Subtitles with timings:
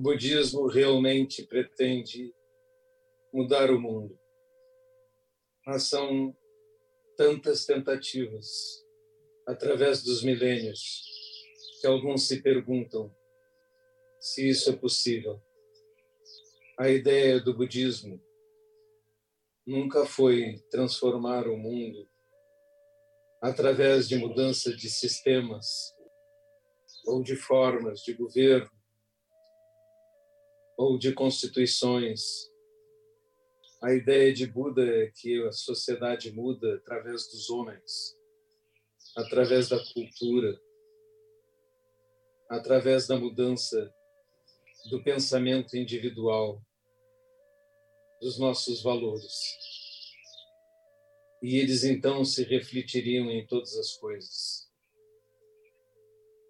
[0.00, 2.34] budismo realmente pretende
[3.32, 4.18] mudar o mundo.
[5.66, 6.34] Mas são
[7.16, 8.84] tantas tentativas
[9.46, 11.04] através dos milênios
[11.80, 13.14] que alguns se perguntam
[14.18, 15.40] se isso é possível.
[16.78, 18.22] A ideia do budismo
[19.66, 22.08] nunca foi transformar o mundo
[23.42, 25.94] através de mudança de sistemas
[27.06, 28.79] ou de formas de governo
[30.80, 32.22] ou de constituições.
[33.82, 38.16] A ideia de Buda é que a sociedade muda através dos homens,
[39.14, 40.58] através da cultura,
[42.48, 43.94] através da mudança
[44.88, 46.64] do pensamento individual,
[48.18, 49.34] dos nossos valores.
[51.42, 54.66] E eles então se refletiriam em todas as coisas.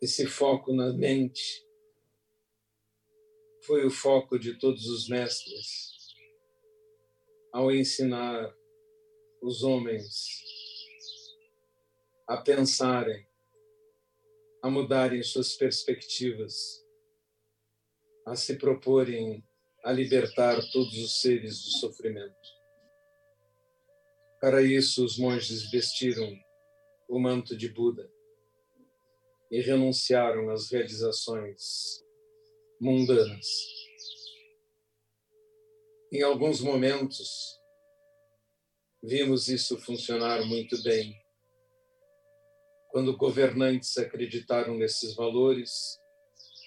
[0.00, 1.62] Esse foco na mente
[3.66, 5.94] foi o foco de todos os mestres
[7.52, 8.54] ao ensinar
[9.40, 10.42] os homens
[12.26, 13.26] a pensarem,
[14.62, 16.84] a mudarem suas perspectivas,
[18.26, 19.46] a se proporem
[19.84, 22.48] a libertar todos os seres do sofrimento.
[24.40, 26.34] Para isso, os monges vestiram
[27.08, 28.10] o manto de Buda
[29.50, 32.04] e renunciaram às realizações
[32.84, 33.46] mundanas.
[36.12, 37.58] Em alguns momentos,
[39.02, 41.18] vimos isso funcionar muito bem.
[42.90, 45.98] Quando governantes acreditaram nesses valores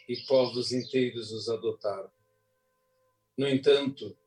[0.09, 2.11] e povos inteiros os adotaram.
[3.37, 4.17] No entanto,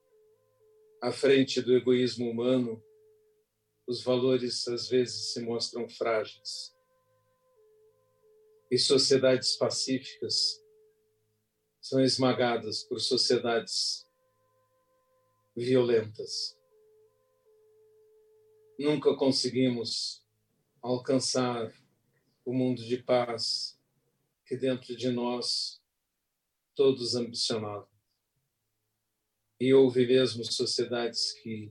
[1.02, 2.80] à frente do egoísmo humano,
[3.84, 6.72] os valores às vezes se mostram frágeis.
[8.70, 10.60] E sociedades pacíficas
[11.80, 14.06] são esmagadas por sociedades
[15.56, 16.56] violentas.
[18.78, 20.24] Nunca conseguimos
[20.82, 21.72] alcançar
[22.44, 23.78] o mundo de paz
[24.46, 25.80] que dentro de nós
[26.74, 27.88] todos ambicionavam.
[29.60, 31.70] E houve mesmo sociedades que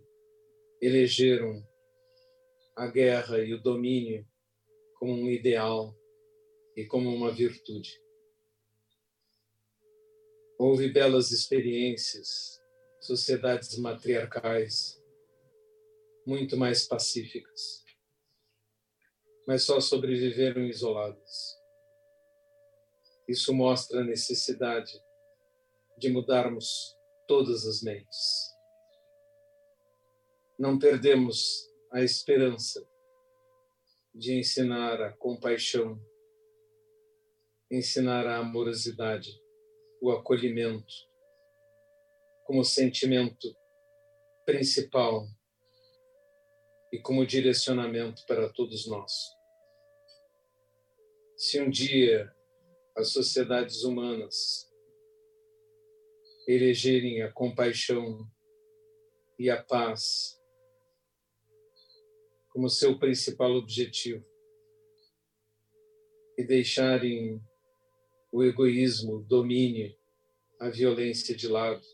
[0.81, 1.67] elegeram
[2.75, 4.27] a guerra e o domínio
[4.95, 5.95] como um ideal
[6.75, 7.99] e como uma virtude.
[10.61, 12.61] Houve belas experiências,
[12.99, 15.01] sociedades matriarcais,
[16.27, 17.85] muito mais pacíficas,
[19.47, 21.57] mas só sobreviveram isoladas.
[23.25, 24.91] Isso mostra a necessidade
[25.97, 26.93] de mudarmos
[27.25, 28.53] todas as mentes.
[30.59, 32.85] Não perdemos a esperança
[34.13, 35.97] de ensinar a compaixão,
[37.71, 39.31] ensinar a amorosidade
[40.01, 40.93] o acolhimento
[42.45, 43.55] como sentimento
[44.45, 45.27] principal
[46.91, 49.11] e como direcionamento para todos nós.
[51.37, 52.33] Se um dia
[52.95, 54.69] as sociedades humanas
[56.47, 58.27] elegerem a compaixão
[59.37, 60.41] e a paz
[62.49, 64.25] como seu principal objetivo
[66.37, 67.41] e deixarem
[68.31, 69.95] o egoísmo, o domínio,
[70.59, 71.85] a violência de lado,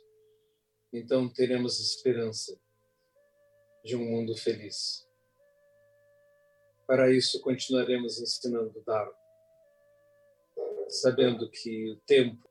[0.91, 2.59] então teremos esperança
[3.83, 5.07] de um mundo feliz.
[6.87, 9.13] Para isso, continuaremos ensinando Dharma,
[10.87, 12.47] sabendo que o tempo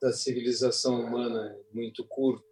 [0.00, 2.46] da civilização humana é muito curto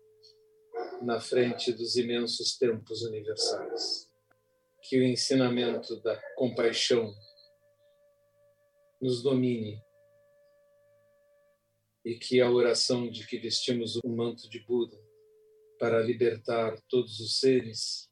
[1.03, 4.11] na frente dos imensos tempos universais.
[4.83, 7.13] Que o ensinamento da compaixão
[9.01, 9.83] nos domine
[12.07, 14.97] e que a oração de que vestimos o manto de Buda
[15.77, 18.09] para libertar todos os seres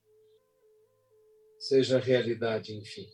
[1.61, 3.08] seja realidade, enfim.